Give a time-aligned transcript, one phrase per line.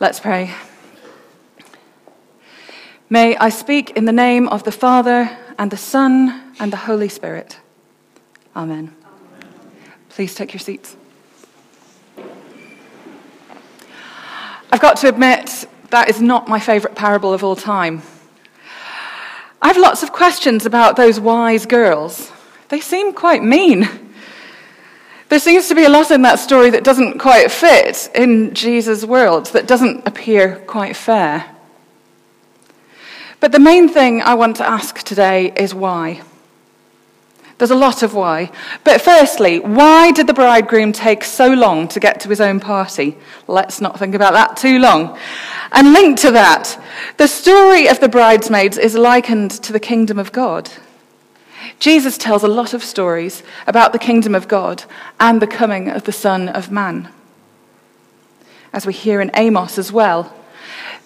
[0.00, 0.54] Let's pray.
[3.10, 7.08] May I speak in the name of the Father, and the Son, and the Holy
[7.08, 7.58] Spirit.
[8.54, 8.94] Amen.
[9.04, 9.54] Amen.
[10.08, 10.96] Please take your seats.
[14.70, 18.02] I've got to admit, that is not my favourite parable of all time.
[19.60, 22.30] I have lots of questions about those wise girls.
[22.68, 24.07] They seem quite mean.
[25.28, 29.04] There seems to be a lot in that story that doesn't quite fit in Jesus'
[29.04, 31.54] world, that doesn't appear quite fair.
[33.40, 36.22] But the main thing I want to ask today is why.
[37.58, 38.52] There's a lot of why.
[38.84, 43.16] But firstly, why did the bridegroom take so long to get to his own party?
[43.48, 45.18] Let's not think about that too long.
[45.72, 46.80] And linked to that,
[47.16, 50.70] the story of the bridesmaids is likened to the kingdom of God.
[51.78, 54.84] Jesus tells a lot of stories about the kingdom of God
[55.18, 57.08] and the coming of the Son of Man.
[58.72, 60.34] As we hear in Amos as well.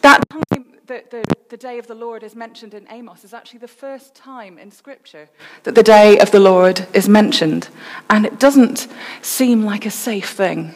[0.00, 3.60] That time, the, the, the day of the Lord is mentioned in Amos is actually
[3.60, 5.28] the first time in Scripture
[5.62, 7.68] that the day of the Lord is mentioned.
[8.10, 8.88] And it doesn't
[9.20, 10.74] seem like a safe thing.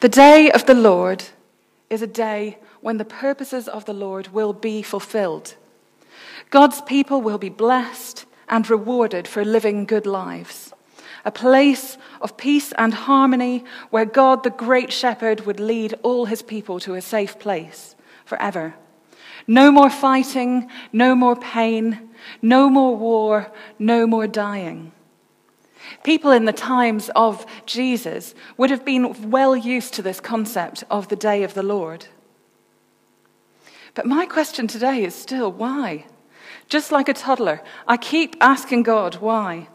[0.00, 1.24] The day of the Lord
[1.90, 5.54] is a day when the purposes of the Lord will be fulfilled.
[6.50, 10.72] God's people will be blessed and rewarded for living good lives.
[11.24, 16.42] A place of peace and harmony where God, the great shepherd, would lead all his
[16.42, 18.74] people to a safe place forever.
[19.46, 22.10] No more fighting, no more pain,
[22.42, 24.92] no more war, no more dying.
[26.02, 31.08] People in the times of Jesus would have been well used to this concept of
[31.08, 32.06] the day of the Lord.
[33.94, 36.06] But my question today is still why?
[36.68, 39.68] Just like a toddler, I keep asking God, why?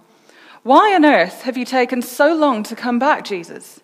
[0.64, 3.80] Why on earth have you taken so long to come back, Jesus?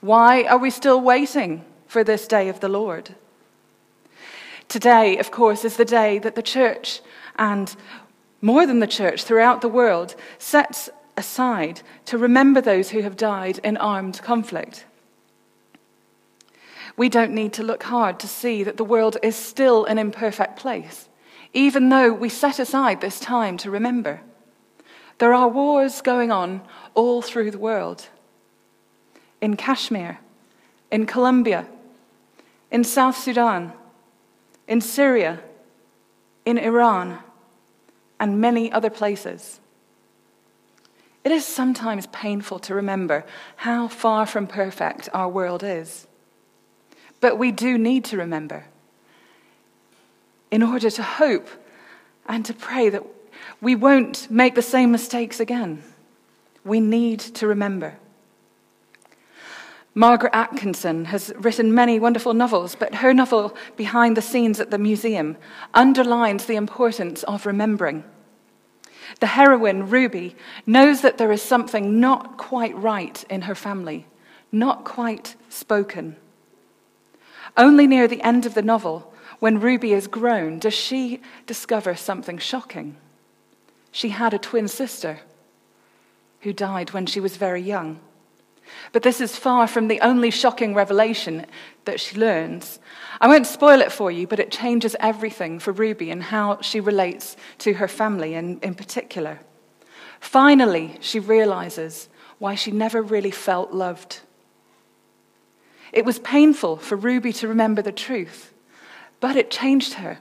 [0.00, 3.14] Why are we still waiting for this day of the Lord?
[4.68, 7.00] Today, of course, is the day that the church,
[7.36, 7.74] and
[8.40, 13.58] more than the church throughout the world, sets aside to remember those who have died
[13.64, 14.84] in armed conflict.
[16.96, 20.56] We don't need to look hard to see that the world is still an imperfect
[20.56, 21.08] place
[21.52, 24.20] even though we set aside this time to remember.
[25.18, 26.62] There are wars going on
[26.94, 28.08] all through the world
[29.40, 30.20] in Kashmir,
[30.90, 31.66] in Colombia,
[32.70, 33.72] in South Sudan,
[34.68, 35.40] in Syria,
[36.44, 37.18] in Iran,
[38.18, 39.60] and many other places.
[41.24, 46.06] It is sometimes painful to remember how far from perfect our world is.
[47.20, 48.66] But we do need to remember
[50.50, 51.48] in order to hope
[52.26, 53.04] and to pray that
[53.60, 55.82] we won't make the same mistakes again.
[56.64, 57.96] We need to remember.
[59.94, 64.78] Margaret Atkinson has written many wonderful novels, but her novel, Behind the Scenes at the
[64.78, 65.36] Museum,
[65.74, 68.04] underlines the importance of remembering.
[69.18, 74.06] The heroine, Ruby, knows that there is something not quite right in her family,
[74.52, 76.16] not quite spoken.
[77.56, 82.38] Only near the end of the novel, when Ruby is grown, does she discover something
[82.38, 82.96] shocking?
[83.92, 85.20] She had a twin sister
[86.40, 88.00] who died when she was very young.
[88.92, 91.46] But this is far from the only shocking revelation
[91.84, 92.78] that she learns.
[93.20, 96.80] I won't spoil it for you, but it changes everything for Ruby and how she
[96.80, 99.40] relates to her family in, in particular.
[100.20, 102.08] Finally, she realizes
[102.38, 104.20] why she never really felt loved.
[105.92, 108.52] It was painful for Ruby to remember the truth,
[109.20, 110.18] but it changed her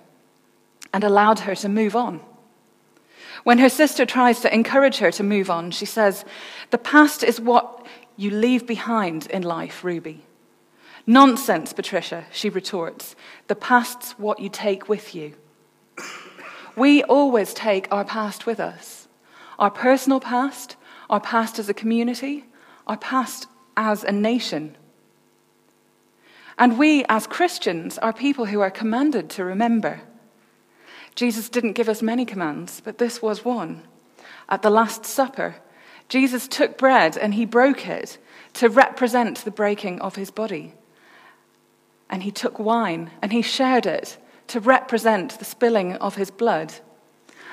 [0.94, 2.22] and allowed her to move on.
[3.44, 6.26] When her sister tries to encourage her to move on, she says,
[6.72, 7.86] The past is what
[8.18, 10.26] you leave behind in life, Ruby.
[11.08, 13.16] Nonsense, Patricia, she retorts.
[13.48, 15.34] The past's what you take with you.
[16.76, 19.08] We always take our past with us
[19.58, 20.78] our personal past,
[21.09, 22.46] our past as a community,
[22.88, 24.78] our past as a nation.
[26.59, 30.02] And we, as Christians, are people who are commanded to remember.
[31.16, 33.82] Jesus didn't give us many commands, but this was one.
[34.50, 35.56] At the Last Supper,
[36.09, 38.17] Jesus took bread and he broke it
[38.56, 40.73] to represent the breaking of his body.
[42.09, 44.17] And he took wine and he shared it
[44.47, 46.73] to represent the spilling of his blood.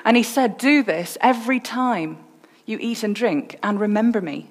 [0.05, 2.19] And he said, Do this every time
[2.65, 4.51] you eat and drink, and remember me.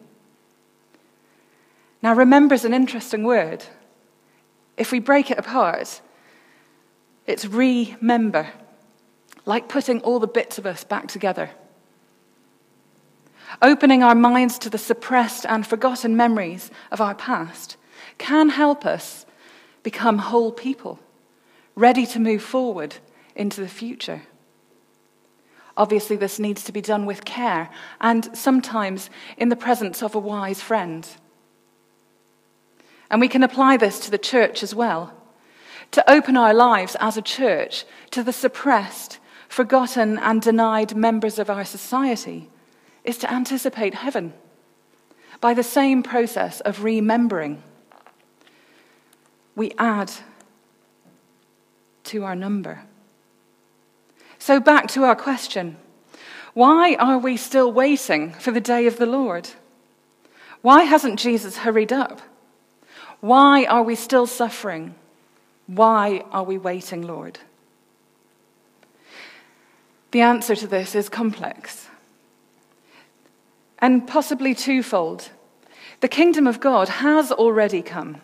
[2.01, 3.65] Now, remember is an interesting word.
[4.77, 6.01] If we break it apart,
[7.25, 8.49] it's remember,
[9.45, 11.49] like putting all the bits of us back together.
[13.61, 17.77] Opening our minds to the suppressed and forgotten memories of our past
[18.17, 19.25] can help us
[19.83, 20.99] become whole people,
[21.75, 22.95] ready to move forward
[23.35, 24.23] into the future.
[25.77, 27.69] Obviously, this needs to be done with care
[27.99, 31.07] and sometimes in the presence of a wise friend.
[33.15, 35.13] And we can apply this to the church as well.
[35.91, 41.49] To open our lives as a church to the suppressed, forgotten, and denied members of
[41.49, 42.49] our society
[43.05, 44.33] is to anticipate heaven
[45.39, 47.63] by the same process of remembering.
[49.55, 50.11] We add
[52.11, 52.83] to our number.
[54.39, 55.77] So, back to our question
[56.53, 59.51] why are we still waiting for the day of the Lord?
[60.61, 62.21] Why hasn't Jesus hurried up?
[63.25, 64.93] Why are we still suffering?
[65.65, 67.39] Why are we waiting, Lord?
[70.11, 71.87] The answer to this is complex
[73.79, 75.31] and possibly twofold.
[76.01, 78.21] The kingdom of God has already come,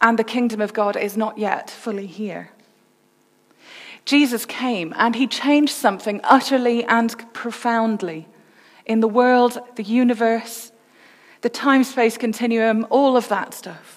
[0.00, 2.50] and the kingdom of God is not yet fully here.
[4.04, 8.28] Jesus came and he changed something utterly and profoundly
[8.86, 10.70] in the world, the universe,
[11.40, 13.93] the time space continuum, all of that stuff.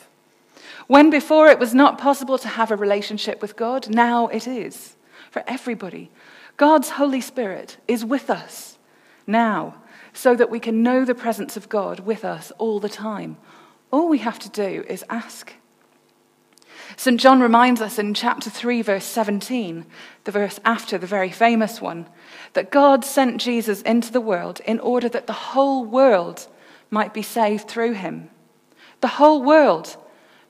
[0.87, 4.95] When before it was not possible to have a relationship with God, now it is
[5.29, 6.09] for everybody.
[6.55, 8.77] God's Holy Spirit is with us
[9.27, 9.75] now
[10.13, 13.37] so that we can know the presence of God with us all the time.
[13.91, 15.53] All we have to do is ask.
[16.95, 17.19] St.
[17.19, 19.85] John reminds us in chapter 3, verse 17,
[20.23, 22.07] the verse after the very famous one,
[22.53, 26.47] that God sent Jesus into the world in order that the whole world
[26.89, 28.29] might be saved through him.
[29.01, 29.97] The whole world,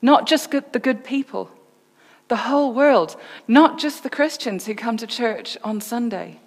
[0.01, 1.51] not just the good people.
[2.27, 3.15] The whole world,
[3.47, 6.39] not just the Christians who come to church on Sunday.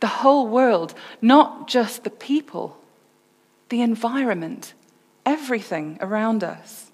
[0.00, 2.78] The whole world, not just the people,
[3.68, 4.74] the environment,
[5.26, 6.92] everything around us.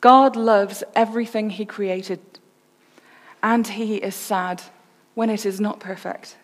[0.00, 2.20] God loves everything He created,
[3.42, 4.62] and He is sad
[5.14, 6.36] when it is not perfect.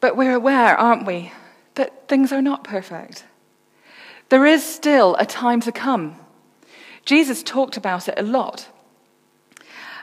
[0.00, 1.32] But we're aware, aren't we,
[1.74, 3.24] that things are not perfect.
[4.28, 6.16] There is still a time to come.
[7.04, 8.68] Jesus talked about it a lot.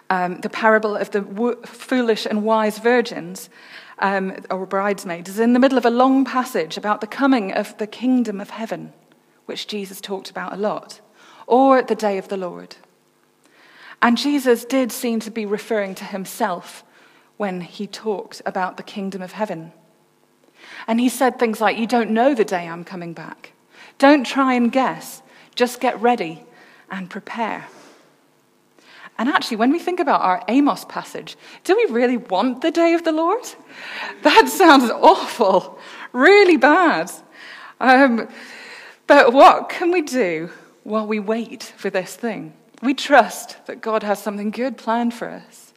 [0.10, 1.22] Um, the parable of the
[1.66, 3.50] foolish and wise virgins
[4.00, 7.77] um, or bridesmaids is in the middle of a long passage about the coming of
[7.77, 8.94] the kingdom of heaven
[9.45, 11.01] which Jesus talked about a lot,
[11.48, 12.75] or the day of the Lord.
[14.01, 16.83] And Jesus did seem to be referring to himself
[17.38, 19.72] when he talked about the kingdom of heaven.
[20.88, 23.54] And he said things like, You don't know the day I'm coming back.
[23.97, 25.21] Don't try and guess.
[25.56, 26.44] Just get ready
[26.89, 27.68] and prepare.
[29.18, 32.94] And actually, when we think about our Amos passage, do we really want the day
[32.94, 33.44] of the Lord?
[34.24, 35.80] That sounds awful,
[36.12, 37.12] really bad.
[37.80, 38.27] Um,
[39.07, 40.50] but what can we do
[40.83, 42.53] while we wait for this thing?
[42.81, 45.74] We trust that God has something good planned for us.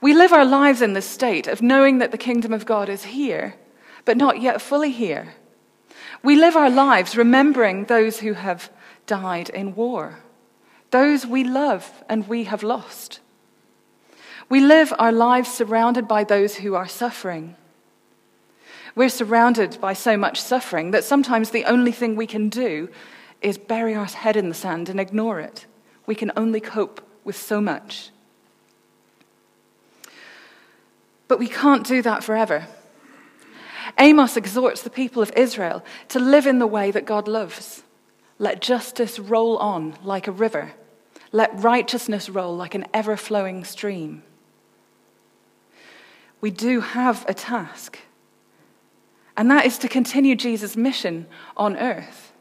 [0.00, 3.04] We live our lives in this state of knowing that the kingdom of God is
[3.04, 3.54] here,
[4.04, 5.34] but not yet fully here.
[6.22, 8.70] We live our lives remembering those who have
[9.06, 10.20] died in war,
[10.90, 13.20] those we love and we have lost.
[14.48, 17.56] We live our lives surrounded by those who are suffering
[18.94, 22.88] we're surrounded by so much suffering that sometimes the only thing we can do
[23.40, 25.66] is bury our head in the sand and ignore it.
[26.06, 28.10] We can only cope with so much.
[31.26, 32.66] But we can't do that forever.
[34.02, 37.84] Amos exhorts the people of Israel to live in the way that God loves.
[38.38, 40.72] Let justice roll on like a river.
[41.30, 44.24] Let righteousness roll like an ever flowing stream.
[46.40, 47.98] We do have a task
[49.36, 52.32] and that is to continue Jesus' mission on earth.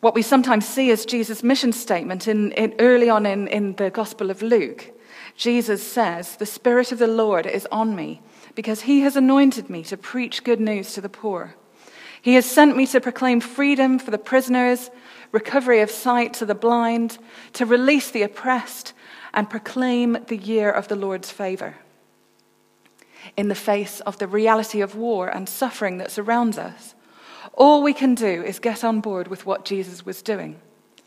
[0.00, 3.90] What we sometimes see as Jesus' mission statement in, in early on in, in the
[3.90, 4.92] Gospel of Luke,
[5.36, 8.22] Jesus says, The Spirit of the Lord is on me
[8.60, 11.54] because he has anointed me to preach good news to the poor.
[12.20, 14.90] He has sent me to proclaim freedom for the prisoners,
[15.32, 17.16] recovery of sight to the blind,
[17.54, 18.92] to release the oppressed,
[19.32, 21.76] and proclaim the year of the Lord's favor
[23.34, 26.94] in the face of the reality of war and suffering that surrounds us.
[27.54, 30.60] All we can do is get on board with what Jesus was doing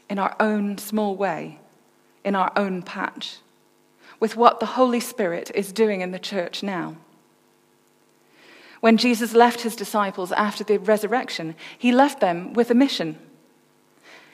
[0.10, 1.60] in our own small way,
[2.24, 3.38] in our own patch,
[4.19, 6.95] with what the Holy Spirit is doing in the church now.
[8.84, 13.18] When Jesus left his disciples after the resurrection, he left them with a mission.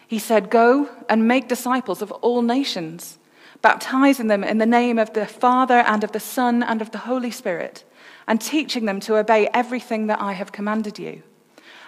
[0.07, 3.19] He said, Go and make disciples of all nations
[3.61, 6.97] baptizing them in the name of the Father and of the Son and of the
[6.97, 7.83] Holy Spirit,
[8.27, 11.21] and teaching them to obey everything that I have commanded you.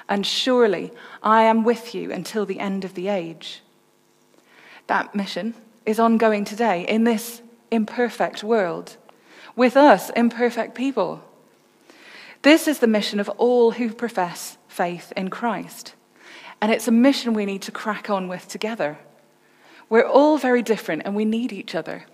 [0.07, 0.91] and surely
[1.23, 3.63] I am with you until the end of the age.
[4.85, 7.41] That mission is ongoing today in this
[7.71, 8.97] imperfect world,
[9.55, 11.23] with us imperfect people.
[12.41, 15.95] This is the mission of all who profess faith in Christ.
[16.61, 18.99] And it's a mission we need to crack on with together.
[19.89, 22.05] We're all very different and we need each other.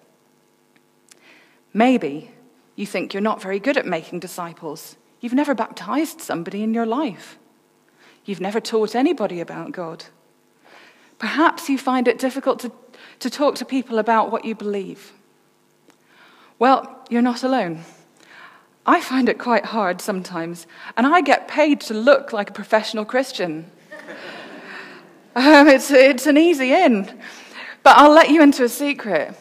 [1.73, 2.31] Maybe
[2.75, 4.97] you think you're not very good at making disciples.
[5.19, 7.37] You've never baptized somebody in your life.
[8.25, 10.05] You've never taught anybody about God.
[11.19, 12.71] Perhaps you find it difficult to,
[13.19, 15.13] to talk to people about what you believe.
[16.59, 17.83] Well, you're not alone.
[18.89, 20.65] I find it quite hard sometimes,
[20.95, 23.69] and I get paid to look like a professional Christian.
[25.35, 27.03] um, it's, it's an easy in.
[27.83, 29.35] But I'll let you into a secret.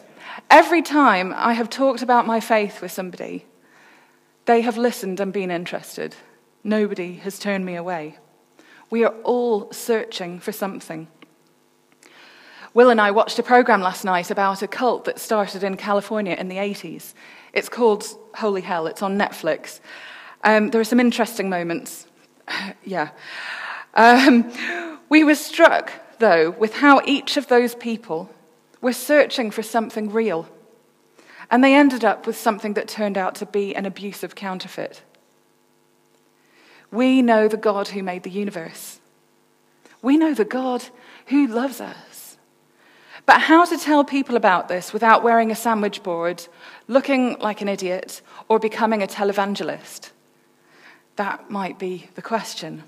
[0.51, 3.47] Every time I have talked about my faith with somebody,
[4.47, 6.17] they have listened and been interested.
[6.65, 8.19] Nobody has turned me away.
[8.91, 11.07] We are all searching for something.
[12.77, 16.35] Will and I watched a program last night about a cult that started in California
[16.35, 17.15] in the 80s.
[17.55, 18.05] It's called
[18.35, 19.81] Holy Hell, it's on Netflix.
[20.45, 22.07] Um, there are some interesting moments.
[22.85, 23.13] yeah.
[23.95, 24.53] Um,
[25.09, 28.29] we were struck, though, with how each of those people
[28.83, 30.47] were searching for something real.
[31.51, 35.01] And they ended up with something that turned out to be an abusive counterfeit.
[36.91, 39.01] We know the God who made the universe.
[40.03, 40.85] We know the God
[41.29, 42.26] who loves us.
[43.27, 46.47] But how to tell people about this without wearing a sandwich board
[46.87, 50.11] looking like an idiot, or becoming a televangelist?
[51.17, 52.85] That might be the question.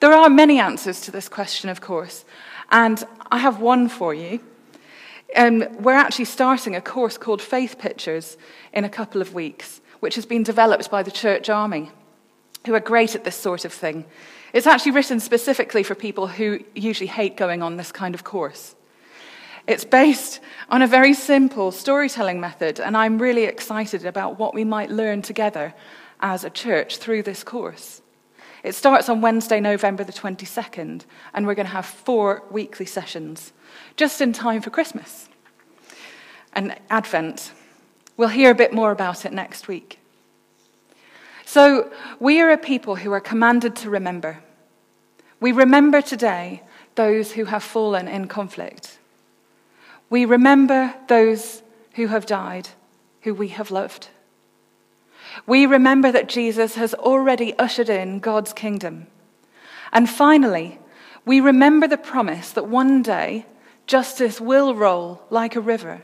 [0.00, 2.24] There are many answers to this question, of course,
[2.70, 4.40] and I have one for you.
[5.36, 8.38] Um, we're actually starting a course called Faith Pictures
[8.72, 11.90] in a couple of weeks, which has been developed by the Church Army,
[12.64, 14.06] who are great at this sort of thing.
[14.54, 18.74] It's actually written specifically for people who usually hate going on this kind of course.
[19.66, 24.62] It's based on a very simple storytelling method, and I'm really excited about what we
[24.62, 25.74] might learn together
[26.20, 28.00] as a church through this course.
[28.62, 31.04] It starts on Wednesday, November the 22nd,
[31.34, 33.52] and we're going to have four weekly sessions,
[33.96, 35.28] just in time for Christmas
[36.52, 37.52] and Advent.
[38.16, 39.98] We'll hear a bit more about it next week.
[41.44, 44.40] So, we are a people who are commanded to remember.
[45.38, 46.62] We remember today
[46.94, 48.98] those who have fallen in conflict.
[50.08, 51.62] We remember those
[51.94, 52.68] who have died,
[53.22, 54.08] who we have loved.
[55.46, 59.08] We remember that Jesus has already ushered in God's kingdom.
[59.92, 60.78] And finally,
[61.24, 63.46] we remember the promise that one day
[63.86, 66.02] justice will roll like a river,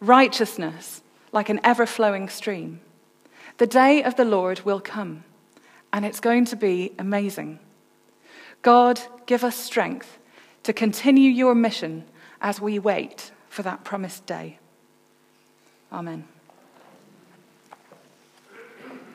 [0.00, 2.80] righteousness like an ever flowing stream.
[3.58, 5.24] The day of the Lord will come,
[5.92, 7.58] and it's going to be amazing.
[8.62, 10.18] God, give us strength
[10.62, 12.04] to continue your mission
[12.40, 14.58] as we wait for that promised day.
[15.92, 16.24] Amen.